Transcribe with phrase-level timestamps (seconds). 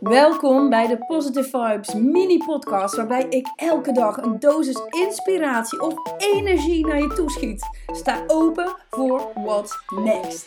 [0.00, 5.94] Welkom bij de Positive Vibes mini podcast waarbij ik elke dag een dosis inspiratie of
[6.18, 7.68] energie naar je toeschiet.
[7.86, 10.46] Sta open voor what's next.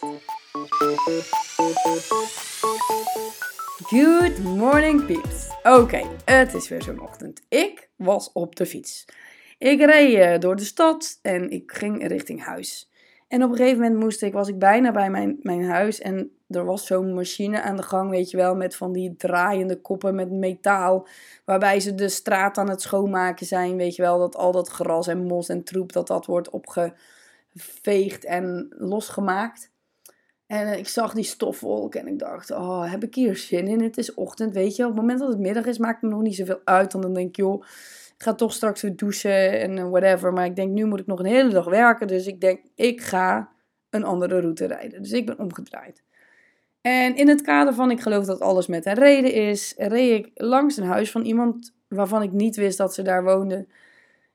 [3.78, 5.48] Good morning peeps.
[5.64, 7.42] Oké, het is weer zo'n ochtend.
[7.50, 9.06] Ik was op de fiets.
[9.58, 12.89] Ik reed eh, door de stad en ik ging richting huis.
[13.30, 16.32] En op een gegeven moment moest ik, was ik bijna bij mijn, mijn huis en
[16.48, 20.16] er was zo'n machine aan de gang, weet je wel, met van die draaiende koppen
[20.16, 21.08] met metaal,
[21.46, 25.08] waarbij ze de straat aan het schoonmaken zijn, weet je wel, dat al dat gras
[25.08, 29.72] en mos en troep, dat dat wordt opgeveegd en losgemaakt.
[30.50, 33.82] En ik zag die stofwolk en ik dacht, oh, heb ik hier zin in?
[33.82, 34.84] Het is ochtend, weet je.
[34.84, 36.92] Op het moment dat het middag is, maakt me nog niet zoveel uit.
[36.92, 37.64] Dan denk ik, joh,
[38.18, 40.34] ik ga toch straks weer douchen en whatever.
[40.34, 42.08] Maar ik denk, nu moet ik nog een hele dag werken.
[42.08, 43.50] Dus ik denk, ik ga
[43.90, 45.02] een andere route rijden.
[45.02, 46.04] Dus ik ben omgedraaid.
[46.82, 50.32] En in het kader van ik geloof dat alles met een reden is, reed ik
[50.34, 53.68] langs een huis van iemand waarvan ik niet wist dat ze daar woonde.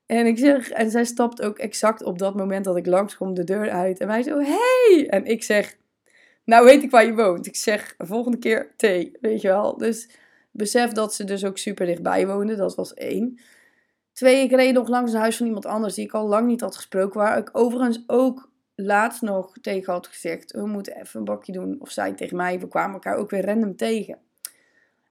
[0.06, 3.44] En ik zeg, en zij stapt ook exact op dat moment dat ik langskom de
[3.44, 4.00] deur uit.
[4.00, 5.06] En wij zo, hey!
[5.08, 5.76] En ik zeg,
[6.44, 7.46] nou weet ik waar je woont.
[7.46, 9.76] Ik zeg, volgende keer thee, weet je wel.
[9.76, 10.10] Dus
[10.50, 13.38] besef dat ze dus ook super dichtbij woonde, dat was één.
[14.12, 16.60] Twee, ik reed nog langs een huis van iemand anders die ik al lang niet
[16.60, 17.20] had gesproken.
[17.20, 21.76] Waar ik overigens ook laatst nog tegen had gezegd: we moeten even een bakje doen.
[21.80, 24.18] Of zij tegen mij, we kwamen elkaar ook weer random tegen.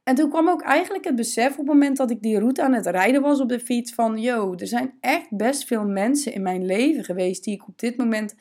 [0.03, 2.73] En toen kwam ook eigenlijk het besef op het moment dat ik die route aan
[2.73, 6.41] het rijden was op de fiets: van yo, er zijn echt best veel mensen in
[6.41, 8.35] mijn leven geweest die ik op dit moment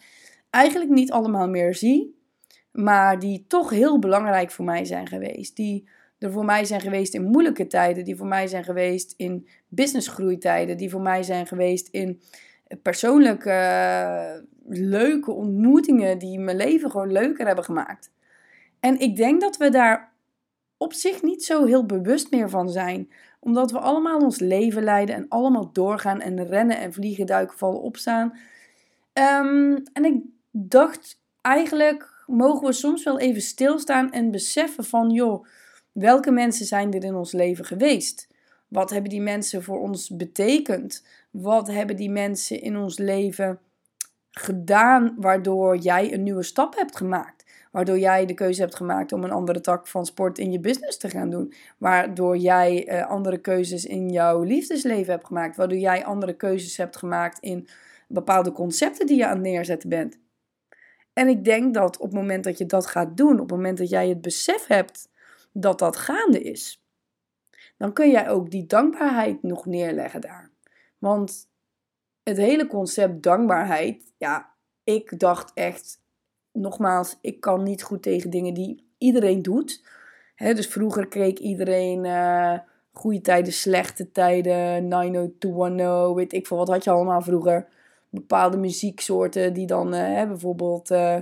[0.50, 2.20] eigenlijk niet allemaal meer zie.
[2.72, 5.56] Maar die toch heel belangrijk voor mij zijn geweest.
[5.56, 9.48] Die er voor mij zijn geweest in moeilijke tijden, die voor mij zijn geweest in
[9.68, 12.20] businessgroeitijden, die voor mij zijn geweest in
[12.82, 18.10] persoonlijke leuke ontmoetingen die mijn leven gewoon leuker hebben gemaakt.
[18.80, 20.12] En ik denk dat we daar
[20.76, 25.14] op zich niet zo heel bewust meer van zijn, omdat we allemaal ons leven leiden
[25.14, 28.38] en allemaal doorgaan en rennen en vliegen, duiken, vallen, opstaan.
[29.12, 35.44] Um, en ik dacht eigenlijk mogen we soms wel even stilstaan en beseffen van joh
[35.92, 38.28] Welke mensen zijn er in ons leven geweest?
[38.68, 41.04] Wat hebben die mensen voor ons betekend?
[41.30, 43.58] Wat hebben die mensen in ons leven
[44.30, 47.44] gedaan waardoor jij een nieuwe stap hebt gemaakt?
[47.70, 50.98] Waardoor jij de keuze hebt gemaakt om een andere tak van sport in je business
[50.98, 51.54] te gaan doen.
[51.78, 55.56] Waardoor jij uh, andere keuzes in jouw liefdesleven hebt gemaakt.
[55.56, 57.68] Waardoor jij andere keuzes hebt gemaakt in
[58.08, 60.18] bepaalde concepten die je aan het neerzetten bent.
[61.12, 63.78] En ik denk dat op het moment dat je dat gaat doen, op het moment
[63.78, 65.08] dat jij het besef hebt
[65.52, 66.84] dat dat gaande is,
[67.76, 70.50] dan kun jij ook die dankbaarheid nog neerleggen daar.
[70.98, 71.48] Want
[72.22, 76.00] het hele concept dankbaarheid, ja, ik dacht echt,
[76.52, 79.84] nogmaals, ik kan niet goed tegen dingen die iedereen doet.
[80.36, 82.58] dus vroeger kreeg iedereen uh,
[82.92, 87.68] goede tijden, slechte tijden, 90210, weet ik veel, wat had je allemaal vroeger.
[88.14, 91.16] Bepaalde muzieksoorten die dan, uh, bijvoorbeeld, uh,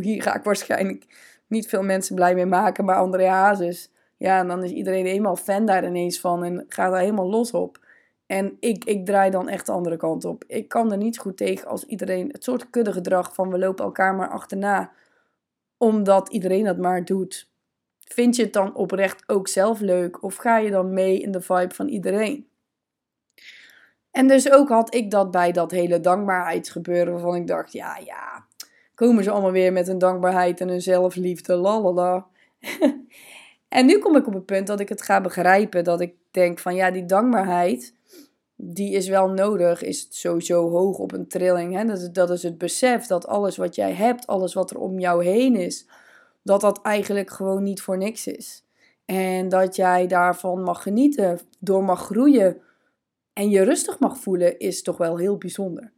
[0.00, 1.06] hier ga ik waarschijnlijk
[1.46, 5.36] niet veel mensen blij mee maken, maar André Hazes, ja, en dan is iedereen eenmaal
[5.36, 7.80] fan daar ineens van en gaat daar helemaal los op.
[8.26, 10.44] En ik, ik draai dan echt de andere kant op.
[10.46, 14.14] Ik kan er niet goed tegen als iedereen het soort kuddegedrag van we lopen elkaar
[14.14, 14.92] maar achterna,
[15.76, 17.50] omdat iedereen dat maar doet.
[17.98, 21.40] Vind je het dan oprecht ook zelf leuk of ga je dan mee in de
[21.40, 22.51] vibe van iedereen?
[24.12, 28.46] En dus ook had ik dat bij dat hele dankbaarheidsgebeuren waarvan ik dacht, ja, ja,
[28.94, 32.26] komen ze allemaal weer met een dankbaarheid en een zelfliefde, lalala.
[33.68, 35.84] en nu kom ik op het punt dat ik het ga begrijpen.
[35.84, 37.94] Dat ik denk van ja, die dankbaarheid,
[38.56, 41.74] die is wel nodig, is sowieso hoog op een trilling.
[41.74, 41.84] Hè?
[41.84, 44.98] Dat, is, dat is het besef dat alles wat jij hebt, alles wat er om
[44.98, 45.86] jou heen is,
[46.42, 48.64] dat dat eigenlijk gewoon niet voor niks is.
[49.04, 52.60] En dat jij daarvan mag genieten, door mag groeien
[53.32, 55.92] en je rustig mag voelen, is toch wel heel bijzonder.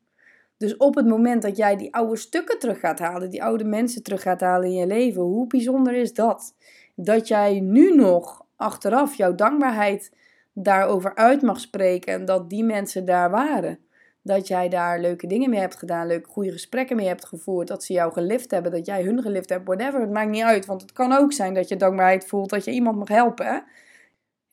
[0.57, 4.03] Dus op het moment dat jij die oude stukken terug gaat halen, die oude mensen
[4.03, 6.55] terug gaat halen in je leven, hoe bijzonder is dat?
[6.95, 10.13] Dat jij nu nog achteraf jouw dankbaarheid
[10.53, 13.79] daarover uit mag spreken en dat die mensen daar waren.
[14.23, 17.85] Dat jij daar leuke dingen mee hebt gedaan, leuke goede gesprekken mee hebt gevoerd, dat
[17.85, 20.01] ze jou gelift hebben, dat jij hun gelift hebt, whatever.
[20.01, 22.71] Het maakt niet uit, want het kan ook zijn dat je dankbaarheid voelt dat je
[22.71, 23.65] iemand mag helpen.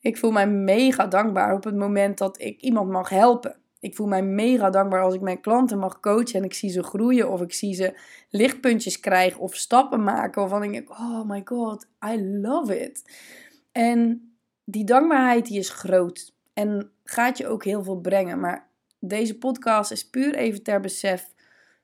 [0.02, 4.06] Ik voel mij mega dankbaar op het moment dat ik iemand mag helpen ik voel
[4.06, 7.40] mij mega dankbaar als ik mijn klanten mag coachen en ik zie ze groeien of
[7.40, 7.98] ik zie ze
[8.30, 13.02] lichtpuntjes krijgen of stappen maken waarvan ik denk, oh my god, I love it.
[13.72, 14.32] En
[14.64, 18.40] die dankbaarheid die is groot en gaat je ook heel veel brengen.
[18.40, 21.28] Maar deze podcast is puur even ter besef.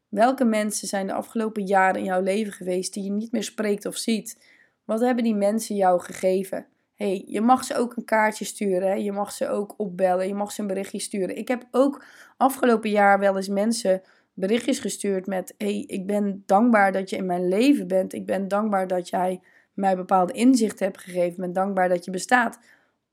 [0.08, 3.86] Welke mensen zijn de afgelopen jaren in jouw leven geweest die je niet meer spreekt
[3.86, 4.44] of ziet?
[4.84, 6.66] Wat hebben die mensen jou gegeven?
[6.98, 9.02] Hey, je mag ze ook een kaartje sturen.
[9.02, 10.28] Je mag ze ook opbellen.
[10.28, 11.36] Je mag ze een berichtje sturen.
[11.36, 12.04] Ik heb ook
[12.36, 14.02] afgelopen jaar wel eens mensen
[14.34, 18.12] berichtjes gestuurd met: hey, ik ben dankbaar dat je in mijn leven bent.
[18.12, 19.40] Ik ben dankbaar dat jij
[19.74, 21.30] mij bepaalde inzichten hebt gegeven.
[21.30, 22.58] Ik ben dankbaar dat je bestaat.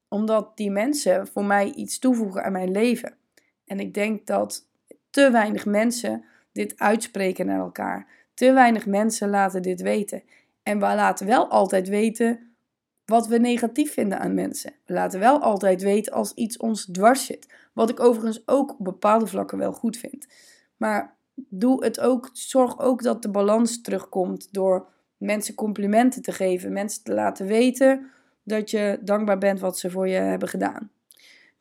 [0.07, 3.15] Omdat die mensen voor mij iets toevoegen aan mijn leven.
[3.65, 4.67] En ik denk dat
[5.09, 8.07] te weinig mensen dit uitspreken naar elkaar.
[8.33, 10.23] Te weinig mensen laten dit weten.
[10.63, 12.54] En we laten wel altijd weten
[13.05, 14.73] wat we negatief vinden aan mensen.
[14.85, 17.53] We laten wel altijd weten als iets ons dwars zit.
[17.73, 20.27] Wat ik overigens ook op bepaalde vlakken wel goed vind.
[20.77, 24.87] Maar doe het ook, zorg ook dat de balans terugkomt door
[25.17, 28.09] mensen complimenten te geven, mensen te laten weten
[28.43, 30.89] dat je dankbaar bent wat ze voor je hebben gedaan.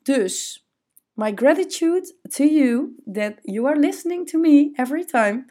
[0.02, 0.67] Dus,
[1.12, 5.44] my gratitude to you that you are listening to me every time.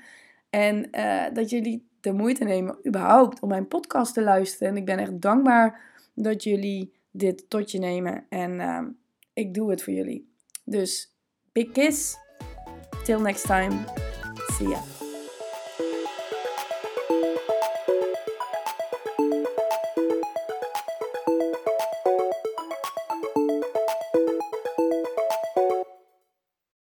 [0.49, 4.67] En uh, dat jullie de moeite nemen überhaupt om mijn podcast te luisteren.
[4.67, 5.81] En ik ben echt dankbaar
[6.13, 8.25] dat jullie dit tot je nemen.
[8.29, 8.81] En uh,
[9.33, 10.33] ik doe het voor jullie.
[10.65, 11.15] Dus
[11.51, 12.17] big kiss.
[13.03, 13.75] Till next time.
[14.47, 14.92] See ya.